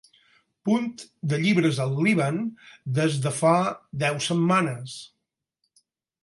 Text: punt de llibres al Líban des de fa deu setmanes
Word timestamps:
punt 0.67 0.85
de 1.33 1.37
llibres 1.43 1.81
al 1.85 1.93
Líban 2.07 2.39
des 3.01 3.19
de 3.27 3.35
fa 3.41 3.53
deu 4.05 4.19
setmanes 4.31 4.97